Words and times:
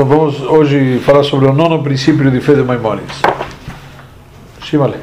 Então 0.00 0.08
vamos 0.18 0.40
hoje 0.40 0.98
falar 1.00 1.22
sobre 1.24 1.46
o 1.46 1.52
nono 1.52 1.82
princípio 1.82 2.30
de 2.30 2.40
fé 2.40 2.54
de 2.54 2.62
Maimonides. 2.62 3.20
Shimale. 4.62 4.94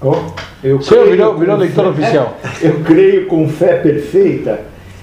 Oh, 0.00 0.14
eu 0.62 0.80
Senhor, 0.80 1.06
creio 1.06 1.16
virou, 1.16 1.36
virou 1.36 1.56
leitor 1.56 1.84
fé- 1.86 1.90
oficial. 1.90 2.38
Eu 2.62 2.84
creio 2.84 3.26
com 3.26 3.48
fé 3.48 3.78
perfeita 3.78 4.60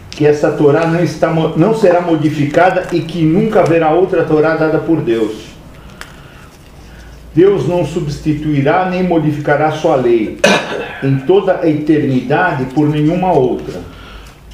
que 0.09 0.25
essa 0.25 0.51
Torá 0.51 0.87
não, 0.87 1.03
está, 1.03 1.29
não 1.33 1.75
será 1.75 1.99
modificada 1.99 2.87
e 2.93 3.01
que 3.01 3.23
nunca 3.25 3.59
haverá 3.59 3.91
outra 3.91 4.23
Torá 4.23 4.55
dada 4.55 4.77
por 4.79 5.01
Deus. 5.01 5.33
Deus 7.33 7.67
não 7.67 7.83
substituirá 7.85 8.89
nem 8.89 9.03
modificará 9.03 9.73
sua 9.73 9.97
lei 9.97 10.39
em 11.03 11.17
toda 11.17 11.59
a 11.61 11.69
eternidade 11.69 12.67
por 12.73 12.87
nenhuma 12.87 13.33
outra. 13.33 13.81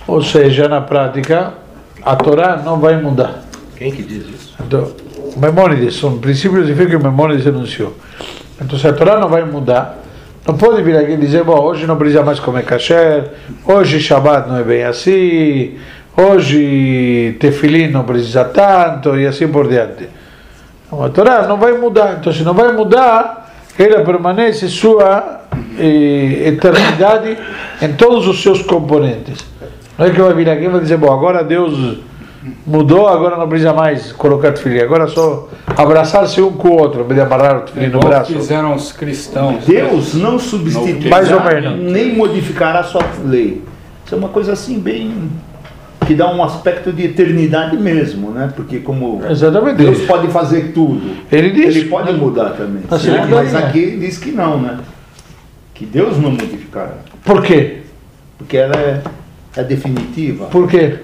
Ou 0.08 0.24
seja, 0.24 0.68
na 0.68 0.82
prática, 0.82 1.54
a 2.02 2.16
Torá 2.16 2.58
não 2.66 2.80
vai 2.80 3.00
mudar. 3.00 3.41
Quem 3.82 3.92
que 3.92 4.04
diz 4.04 4.28
isso? 4.30 4.54
Então, 4.64 4.92
Maimonides, 5.38 5.96
são 5.96 6.20
princípios 6.20 6.68
de 6.68 6.76
fé 6.76 6.86
que 6.86 6.96
Maimonides 6.96 7.48
enunciou. 7.48 7.96
Então, 8.62 8.78
se 8.78 8.88
a 8.88 8.94
Torá 8.94 9.20
não 9.20 9.28
vai 9.28 9.44
mudar, 9.44 9.98
não 10.48 10.56
pode 10.56 10.84
vir 10.84 10.96
aqui 10.96 11.14
e 11.14 11.18
dizer, 11.18 11.44
bom, 11.44 11.60
hoje 11.60 11.88
não 11.88 11.98
precisa 11.98 12.22
mais 12.22 12.40
comer 12.40 12.64
kasher, 12.64 13.32
hoje 13.66 14.00
Shabbat 14.00 14.48
não 14.48 14.58
é 14.60 14.64
bem 14.64 14.84
assim, 14.84 15.80
hoje 16.16 17.36
Tefilim 17.40 17.88
não 17.88 18.04
precisa 18.04 18.46
tanto, 18.46 19.18
e 19.18 19.26
assim 19.26 19.48
por 19.48 19.68
diante. 19.68 20.08
Não, 20.92 21.04
a 21.04 21.10
Torá 21.10 21.48
não 21.48 21.58
vai 21.58 21.72
mudar, 21.72 22.18
então 22.20 22.32
se 22.32 22.44
não 22.44 22.54
vai 22.54 22.72
mudar, 22.72 23.52
ela 23.80 24.06
permanece 24.06 24.70
sua 24.70 25.42
eh, 25.80 26.50
eternidade 26.50 27.36
em 27.82 27.94
todos 27.94 28.28
os 28.28 28.44
seus 28.44 28.62
componentes. 28.62 29.44
Não 29.98 30.06
é 30.06 30.12
que 30.12 30.22
vai 30.22 30.36
vir 30.36 30.52
aqui 30.52 30.66
e 30.66 30.68
vai 30.68 30.82
dizer, 30.82 30.98
bom, 30.98 31.12
agora 31.12 31.44
Deus 31.44 32.11
mudou, 32.66 33.08
agora 33.08 33.38
não 33.38 33.48
precisa 33.48 33.74
mais 33.74 34.12
colocar 34.14 34.52
tefilim, 34.52 34.80
agora 34.80 35.04
é 35.04 35.08
só 35.08 35.48
abraçar-se 35.78 36.42
um 36.42 36.52
com 36.54 36.70
o 36.70 36.80
outro, 36.82 37.04
de 37.04 37.20
amarrar 37.22 37.58
o 37.58 37.62
tefilim 37.62 37.88
no 37.88 37.98
Igual 37.98 38.10
braço. 38.10 38.34
fizeram 38.34 38.74
os 38.76 38.92
cristãos. 38.92 39.66
Deus 39.66 40.14
não 40.16 40.40
substituirá 40.40 41.10
mais 41.10 41.32
ou 41.32 41.42
menos. 41.44 41.92
nem 41.92 42.16
modificará 42.16 42.84
sua 42.84 43.04
lei. 43.26 43.62
Isso 44.06 44.16
é 44.16 44.18
uma 44.18 44.30
coisa 44.30 44.54
assim 44.54 44.80
bem 44.80 45.30
que 46.08 46.16
dá 46.16 46.34
um 46.34 46.44
aspecto 46.44 46.92
de 46.92 47.04
eternidade 47.06 47.78
mesmo, 47.78 48.32
né? 48.32 48.52
Porque 48.56 48.80
como 48.80 49.22
Exatamente. 49.30 49.76
Deus 49.78 50.02
pode 50.02 50.28
fazer 50.30 50.72
tudo, 50.74 51.16
Ele 51.32 51.52
diz, 51.52 51.76
ele 51.76 51.86
pode 51.90 52.12
né? 52.12 52.18
mudar 52.18 52.50
também. 52.52 52.84
Na 52.90 52.98
Sim, 52.98 53.12
segunda 53.12 53.36
mas 53.36 53.54
linha. 53.54 53.66
aqui 53.68 53.98
diz 54.00 54.18
que 54.18 54.32
não, 54.32 54.60
né? 54.60 54.80
Que 55.76 55.86
Deus 55.86 56.18
não 56.18 56.32
modificará, 56.32 56.96
Por 57.24 57.42
quê? 57.44 57.78
porque 58.38 58.58
ela 58.58 58.76
é, 58.76 59.02
é 59.56 59.64
definitiva. 59.64 60.46
Por 60.46 60.68
quê? 60.68 60.96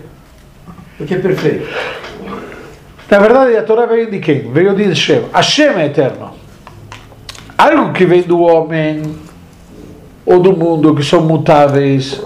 Porque 0.98 1.14
é 1.14 1.20
perfeito. 1.20 1.68
Na 3.10 3.20
verdade, 3.20 3.56
a 3.56 3.64
Torá 3.64 3.86
veio 3.86 4.12
de 4.12 4.20
quem? 4.20 4.52
Veio 4.52 4.76
de 4.76 4.84
Hashem. 4.84 5.24
Hashem 5.34 5.70
é 5.78 5.86
eterno. 5.86 6.32
Algo 7.58 7.94
que 7.94 8.06
vem 8.06 8.22
do 8.22 8.42
homem 8.42 9.16
ou 10.26 10.40
do 10.40 10.56
mundo, 10.56 10.94
que 10.94 11.04
são 11.04 11.22
mutáveis, 11.22 12.22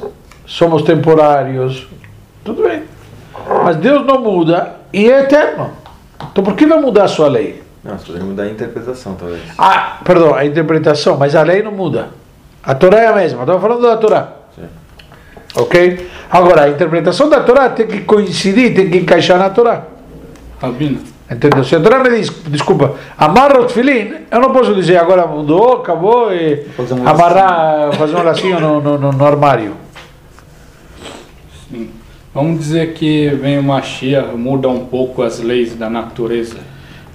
somos 0.46 0.82
temporários, 0.82 1.88
tudo 2.44 2.64
bem. 2.64 2.84
Mas 3.64 3.76
Deus 3.78 4.06
não 4.06 4.22
muda 4.22 4.78
e 4.92 5.10
é 5.10 5.22
eterno. 5.22 5.72
Então 6.32 6.44
por 6.44 6.56
que 6.56 6.66
vai 6.66 6.80
mudar 6.80 7.04
a 7.04 7.08
sua 7.08 7.28
lei? 7.28 7.62
Não, 7.84 7.98
você 7.98 8.06
poderia 8.06 8.28
mudar 8.28 8.44
a 8.44 8.50
interpretação, 8.50 9.16
talvez. 9.16 9.42
Ah, 9.58 10.00
perdão, 10.04 10.34
a 10.34 10.46
interpretação, 10.46 11.18
mas 11.18 11.36
a 11.36 11.44
lei 11.44 11.62
não 11.62 11.72
muda. 11.72 12.10
A 12.64 12.76
Torá 12.76 13.00
é 13.00 13.08
a 13.08 13.14
mesma, 13.14 13.42
estamos 13.42 13.62
falando 13.62 13.82
da 13.82 13.98
Torá. 13.98 14.34
Ok? 15.56 16.08
Agora, 16.30 16.64
a 16.64 16.70
interpretação 16.70 17.30
da 17.30 17.42
Torá 17.42 17.70
tem 17.70 17.86
que 17.88 18.02
coincidir, 18.02 18.74
tem 18.74 18.90
que 18.90 18.98
encaixar 19.00 19.38
na 19.38 19.50
Torá. 19.50 19.84
Rabino, 20.62 21.00
Entendeu? 21.30 21.64
Se 21.64 21.76
a 21.76 21.80
Torá 21.80 22.00
me 22.00 22.10
diz, 22.10 22.30
desculpa, 22.48 22.96
amarra 23.18 23.60
o 23.62 23.66
tefilim, 23.66 24.14
eu 24.30 24.40
não 24.40 24.52
posso 24.52 24.74
dizer 24.76 24.98
agora 24.98 25.26
mudou, 25.26 25.78
acabou 25.78 26.34
e 26.34 26.66
um 26.92 27.08
amarrar, 27.08 27.94
fazer 27.94 28.16
um 28.16 28.24
lacinho 28.24 28.60
no, 28.60 28.82
no, 28.82 28.98
no- 28.98 29.12
no 29.12 29.26
armário. 29.26 29.74
sim. 31.70 31.90
Vamos 32.34 32.60
dizer 32.60 32.94
que 32.94 33.28
vem 33.30 33.60
o 33.60 33.64
Mashiach, 33.64 34.36
muda 34.38 34.70
um 34.70 34.86
pouco 34.86 35.22
as 35.22 35.40
leis 35.40 35.76
da 35.76 35.90
natureza. 35.90 36.58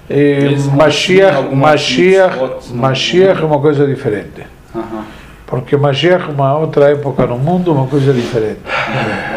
E 0.09 0.13
ter 0.13 0.59
Mashiach, 0.75 1.55
Mashiach? 1.55 2.37
Mashiach 2.71 3.41
é 3.41 3.45
uma 3.45 3.59
coisa 3.59 3.85
diferente. 3.87 4.43
Aham. 4.75 5.03
Porque 5.47 5.77
Mashiach 5.77 6.25
é 6.29 6.31
uma 6.31 6.57
outra 6.57 6.91
época 6.91 7.25
no 7.25 7.37
mundo, 7.37 7.71
uma 7.71 7.87
coisa 7.87 8.11
diferente. 8.11 8.59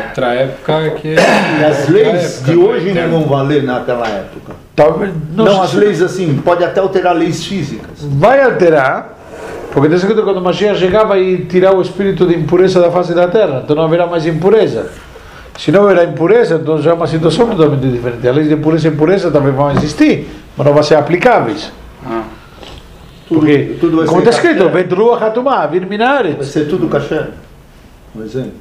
Outra 0.08 0.34
época 0.34 0.90
que. 1.00 1.14
E 1.14 1.64
as 1.64 1.88
leis 1.88 2.38
época, 2.38 2.50
de 2.52 2.58
hoje 2.58 2.92
não 2.92 3.08
vão 3.08 3.22
valer 3.28 3.62
naquela 3.62 4.06
época. 4.08 4.54
Talvez, 4.74 5.12
Não, 5.32 5.44
não, 5.44 5.62
as 5.62 5.72
leis 5.72 6.02
assim, 6.02 6.34
pode 6.44 6.64
até 6.64 6.80
alterar 6.80 7.14
leis 7.14 7.44
físicas. 7.46 7.90
vai 8.00 8.42
alterar, 8.42 9.16
porque 9.70 9.86
está 9.86 9.98
escrito 9.98 10.18
que 10.18 10.24
quando 10.24 10.40
Mashiach 10.42 10.78
chegar 10.80 11.04
vai 11.04 11.46
tirar 11.48 11.74
o 11.76 11.80
espírito 11.80 12.26
de 12.26 12.34
impureza 12.34 12.80
da 12.80 12.90
face 12.90 13.14
da 13.14 13.28
terra, 13.28 13.60
então 13.62 13.76
não 13.76 13.84
haverá 13.84 14.06
mais 14.06 14.26
impureza. 14.26 14.90
Se 15.58 15.70
não 15.70 15.84
haverá 15.84 16.04
impureza, 16.04 16.56
então 16.56 16.80
já 16.82 16.90
é 16.90 16.94
uma 16.94 17.06
situação 17.06 17.46
totalmente 17.46 17.86
diferente. 17.86 18.26
As 18.26 18.34
leis 18.34 18.48
de 18.48 18.56
pureza 18.56 18.88
e 18.88 18.90
impureza 18.90 19.30
também 19.30 19.52
vão 19.52 19.70
existir, 19.70 20.26
mas 20.56 20.66
não 20.66 20.74
vão 20.74 20.82
ser 20.82 20.96
aplicáveis. 20.96 21.70
Ah, 22.04 22.22
Tudo, 23.30 23.40
Porque, 23.40 23.76
tudo 23.78 23.98
vai 23.98 24.06
como 24.06 24.18
está 24.22 24.30
escrito. 24.32 24.68
Vedrua 24.70 25.16
Hatumá, 25.24 25.64
vir 25.68 25.86
Vai 25.86 26.42
ser 26.42 26.66
tudo 26.66 26.88
caché. 26.88 27.28
Um 28.12 28.24
exemplo. 28.24 28.54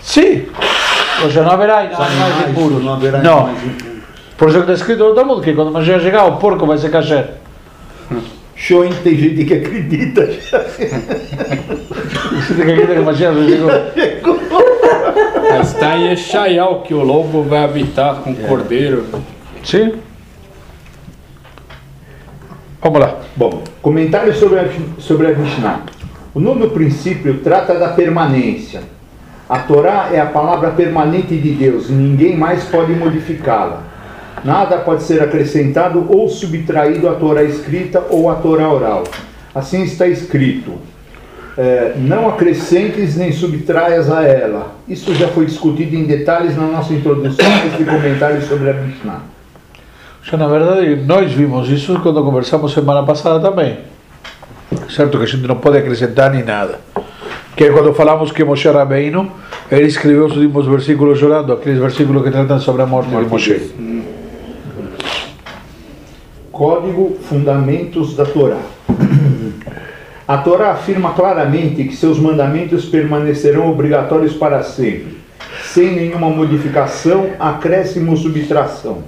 Sim, 0.00 0.46
já 1.28 1.42
não 1.42 1.50
haverá 1.50 1.84
mais 1.84 2.00
Animais, 2.00 2.48
impuros. 2.48 2.82
Não 2.82 2.94
haverá 2.94 3.18
Não, 3.18 3.42
mais 3.48 3.62
impuros. 3.62 3.98
por 4.38 4.48
isso 4.48 4.56
que 4.56 4.62
está 4.62 4.72
escrito 4.72 5.04
no 5.04 5.14
Talmud 5.14 5.42
que 5.42 5.52
quando 5.52 5.70
Mashiach 5.70 6.02
chegar, 6.02 6.24
o 6.24 6.38
porco 6.38 6.64
vai 6.64 6.78
ser 6.78 6.90
caché. 6.90 7.34
Show, 8.56 8.88
tem 9.04 9.14
gente 9.14 9.44
que 9.44 9.52
acredita. 9.52 10.24
Você 12.32 12.54
tem 12.54 12.64
que 12.64 12.72
acreditar 12.72 12.94
que 12.94 13.00
Mashiach 13.00 13.36
já 13.36 13.44
chegou. 13.44 14.40
mas 15.50 15.74
está 15.74 15.98
em 15.98 16.12
Eshayal 16.12 16.80
que 16.80 16.94
o 16.94 17.04
lobo 17.04 17.42
vai 17.42 17.64
habitar 17.64 18.22
com 18.22 18.30
o 18.30 18.36
cordeiro. 18.36 19.04
Sim. 19.62 19.92
Vamos 22.82 22.98
lá. 22.98 23.20
Bom, 23.36 23.62
comentário 23.82 24.34
sobre 24.34 24.58
a, 24.58 24.68
sobre 24.98 25.26
a 25.26 25.34
Mishnah. 25.34 25.82
O 26.32 26.40
nono 26.40 26.70
princípio 26.70 27.40
trata 27.44 27.74
da 27.74 27.88
permanência. 27.88 28.80
A 29.46 29.58
Torá 29.58 30.08
é 30.10 30.18
a 30.18 30.24
palavra 30.24 30.70
permanente 30.70 31.36
de 31.36 31.50
Deus 31.50 31.90
e 31.90 31.92
ninguém 31.92 32.38
mais 32.38 32.64
pode 32.64 32.92
modificá-la. 32.94 33.82
Nada 34.42 34.78
pode 34.78 35.02
ser 35.02 35.22
acrescentado 35.22 36.06
ou 36.08 36.26
subtraído 36.30 37.06
à 37.06 37.14
Torá 37.14 37.42
escrita 37.42 38.02
ou 38.08 38.30
à 38.30 38.36
Torá 38.36 38.72
oral. 38.72 39.04
Assim 39.54 39.82
está 39.82 40.06
escrito: 40.06 40.72
é, 41.58 41.92
não 41.98 42.30
acrescentes 42.30 43.14
nem 43.14 43.30
subtraias 43.30 44.10
a 44.10 44.22
ela. 44.22 44.74
Isso 44.88 45.14
já 45.14 45.28
foi 45.28 45.44
discutido 45.44 45.94
em 45.94 46.04
detalhes 46.04 46.56
na 46.56 46.66
nossa 46.68 46.94
introdução 46.94 47.44
e 47.78 47.84
comentário 47.84 48.40
sobre 48.40 48.70
a 48.70 48.72
Mishnah. 48.72 49.20
Já, 50.22 50.36
na 50.36 50.46
verdade, 50.46 50.96
nós 50.96 51.32
vimos 51.32 51.68
isso 51.68 51.98
quando 52.00 52.22
conversamos 52.22 52.72
semana 52.72 53.02
passada 53.02 53.40
também. 53.40 53.78
Certo 54.88 55.18
que 55.18 55.24
a 55.24 55.26
gente 55.26 55.46
não 55.46 55.56
pode 55.56 55.78
acrescentar 55.78 56.30
nem 56.30 56.44
nada. 56.44 56.78
Que 57.56 57.64
é 57.64 57.70
quando 57.70 57.92
falamos 57.94 58.30
que 58.30 58.44
Moshe 58.44 58.68
Rabbeinu, 58.68 59.30
ele 59.70 59.86
escreveu 59.86 60.26
os 60.26 60.36
últimos 60.36 60.66
versículos 60.66 61.18
chorando, 61.18 61.52
aqueles 61.52 61.78
versículos 61.78 62.22
que 62.22 62.30
tratam 62.30 62.60
sobre 62.60 62.82
a 62.82 62.86
morte 62.86 63.10
de 63.10 63.16
Moshe. 63.16 63.72
Código 66.52 67.16
Fundamentos 67.28 68.14
da 68.14 68.24
Torá. 68.24 68.58
A 70.28 70.38
Torá 70.38 70.72
afirma 70.72 71.12
claramente 71.14 71.82
que 71.84 71.96
seus 71.96 72.18
mandamentos 72.18 72.84
permanecerão 72.84 73.68
obrigatórios 73.68 74.34
para 74.34 74.62
sempre, 74.62 75.18
sem 75.64 75.92
nenhuma 75.92 76.28
modificação, 76.28 77.30
acréscimo 77.40 78.12
ou 78.12 78.16
subtração. 78.16 79.02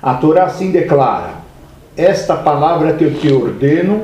A 0.00 0.14
Torá 0.14 0.44
assim 0.44 0.70
declara: 0.70 1.30
Esta 1.96 2.36
palavra 2.36 2.92
que 2.92 3.04
eu 3.04 3.14
te 3.14 3.32
ordeno, 3.32 4.02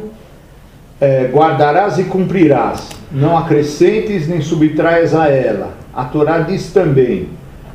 eh, 1.00 1.31
guardarás 1.32 1.99
e 1.99 2.05
cumprirás, 2.05 2.88
não 3.12 3.38
acrescentes 3.38 4.26
nem 4.26 4.41
subtraias 4.41 5.14
a 5.14 5.29
ela. 5.29 5.70
A 5.94 6.05
Torá 6.05 6.41
diz 6.41 6.73
também: 6.73 7.29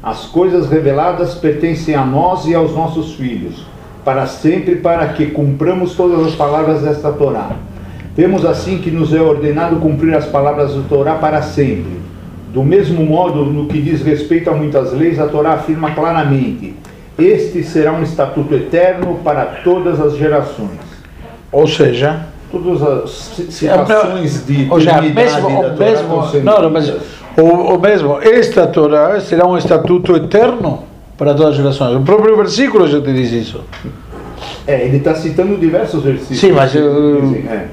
As 0.04 0.26
coisas 0.26 0.70
reveladas 0.70 1.36
pertencem 1.36 1.96
a 1.96 2.04
nós 2.04 2.46
e 2.46 2.54
aos 2.54 2.76
nossos 2.76 3.14
filhos, 3.14 3.66
para 4.04 4.26
sempre, 4.26 4.76
para 4.76 5.08
que 5.14 5.28
cumpramos 5.28 5.96
todas 5.96 6.28
as 6.28 6.36
palavras 6.36 6.82
desta 6.82 7.14
Torá. 7.14 7.52
Vemos 8.18 8.44
assim 8.44 8.80
que 8.80 8.92
nos 8.92 9.14
é 9.14 9.22
ordenado 9.22 9.78
cumprir 9.78 10.14
as 10.14 10.26
palavras 10.26 10.76
da 10.76 10.82
Torá 10.90 11.16
para 11.16 11.42
sempre. 11.42 12.00
Do 12.54 12.64
mesmo 12.64 13.06
modo, 13.06 13.46
no 13.46 13.68
que 13.68 13.82
diz 13.82 14.02
respeito 14.02 14.50
a 14.50 14.54
muitas 14.54 14.92
leis, 14.92 15.20
a 15.20 15.28
Torá 15.28 15.54
afirma 15.54 15.92
claramente: 15.92 16.76
Este 17.20 17.64
será 17.64 17.92
um 17.92 18.02
estatuto 18.04 18.54
eterno 18.56 19.20
para 19.24 19.46
todas 19.64 20.00
as 20.00 20.16
gerações. 20.18 20.80
Ou 21.52 21.68
seja, 21.68 22.26
Todas 22.52 22.82
as 22.82 23.10
ci- 23.12 23.52
situações 23.52 24.46
de 24.46 24.68
ou 24.72 24.80
seja, 24.80 25.02
mesmo, 25.02 25.48
o 25.48 25.78
mesmo, 25.78 26.44
não, 26.44 26.70
mas 26.72 26.90
o, 27.38 27.44
o 27.44 27.80
mesmo, 27.80 28.20
esta 28.22 28.66
Torá 28.66 29.20
será 29.20 29.46
um 29.48 29.56
estatuto 29.56 30.16
eterno 30.16 30.84
para 31.16 31.34
todas 31.36 31.52
as 31.52 31.56
gerações. 31.58 31.96
O 31.96 32.02
próprio 32.02 32.36
versículo 32.38 32.88
já 32.88 33.00
te 33.00 33.14
diz 33.14 33.32
isso. 33.32 33.64
É, 34.66 34.84
ele 34.86 34.98
está 34.98 35.14
citando 35.14 35.58
diversos 35.58 36.02
versículos. 36.04 36.40
Sim, 36.40 36.52
mas 36.54 36.74
eu- 36.74 37.22
dizem, 37.22 37.48
é. 37.50 37.68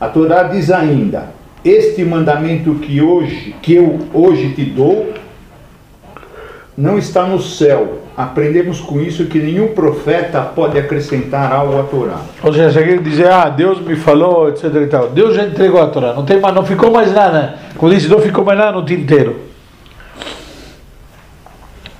A 0.00 0.08
Torá 0.08 0.44
diz 0.44 0.70
ainda: 0.70 1.26
Este 1.62 2.02
mandamento 2.04 2.74
que 2.76 3.00
hoje 3.02 3.54
que 3.60 3.74
eu 3.74 3.98
hoje 4.14 4.50
te 4.54 4.64
dou 4.64 5.12
não 6.76 6.96
está 6.98 7.24
no 7.26 7.40
céu. 7.40 8.01
Aprendemos 8.16 8.80
com 8.80 9.00
isso 9.00 9.24
que 9.24 9.38
nenhum 9.38 9.68
profeta 9.68 10.42
pode 10.42 10.78
acrescentar 10.78 11.50
algo 11.50 11.80
à 11.80 11.82
Torá. 11.84 12.20
Ou 12.42 12.52
seja, 12.52 12.70
se 12.70 12.78
alguém 12.78 13.02
dizer, 13.02 13.28
ah, 13.28 13.48
Deus 13.48 13.80
me 13.80 13.96
falou, 13.96 14.50
etc 14.50 14.64
e 14.74 14.86
tal. 14.86 15.08
Deus 15.08 15.34
já 15.34 15.44
entregou 15.44 15.80
a 15.80 15.86
Torá, 15.86 16.12
não, 16.12 16.24
tem 16.24 16.38
mais, 16.38 16.54
não 16.54 16.64
ficou 16.64 16.90
mais 16.90 17.12
nada. 17.12 17.58
Como 17.76 17.92
disse, 17.92 18.08
não 18.08 18.18
ficou 18.18 18.44
mais 18.44 18.58
nada 18.58 18.72
no 18.72 18.84
tinteiro. 18.84 19.36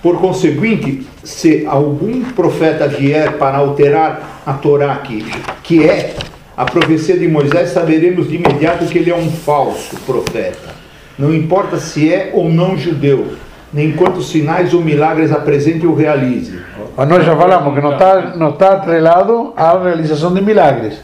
Por 0.02 0.18
conseguinte, 0.20 1.06
se 1.24 1.64
algum 1.64 2.24
profeta 2.32 2.88
vier 2.88 3.38
para 3.38 3.58
alterar 3.58 4.42
a 4.44 4.52
Torá, 4.52 4.96
que, 4.96 5.24
que 5.62 5.84
é 5.84 6.14
a 6.56 6.64
profecia 6.64 7.16
de 7.16 7.26
Moisés, 7.26 7.70
saberemos 7.70 8.28
de 8.28 8.34
imediato 8.34 8.84
que 8.86 8.98
ele 8.98 9.10
é 9.10 9.16
um 9.16 9.30
falso 9.30 9.96
profeta. 10.04 10.74
Não 11.18 11.32
importa 11.32 11.78
se 11.78 12.12
é 12.12 12.32
ou 12.34 12.50
não 12.50 12.76
judeu, 12.76 13.32
nem 13.72 13.92
quantos 13.92 14.28
sinais 14.30 14.74
ou 14.74 14.82
milagres 14.82 15.32
apresente 15.32 15.86
ou 15.86 15.94
realize. 15.94 16.60
Mas 16.96 17.08
nós 17.08 17.24
já 17.24 17.36
falamos 17.36 17.74
que 17.74 17.80
não 17.80 17.92
está 17.92 18.36
não 18.36 18.52
tá 18.52 18.74
atrelado 18.74 19.52
à 19.56 19.78
realização 19.78 20.32
de 20.34 20.42
milagres. 20.42 21.00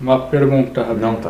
Uma 0.00 0.20
pergunta. 0.20 0.84
Não 1.00 1.14
tá. 1.14 1.22